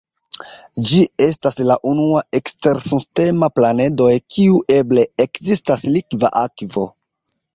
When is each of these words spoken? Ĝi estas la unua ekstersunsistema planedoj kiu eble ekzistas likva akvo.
Ĝi 0.91 1.01
estas 1.25 1.59
la 1.71 1.75
unua 1.89 2.21
ekstersunsistema 2.39 3.49
planedoj 3.59 4.09
kiu 4.35 4.57
eble 4.79 5.05
ekzistas 5.27 5.87
likva 5.97 6.35
akvo. 6.45 6.89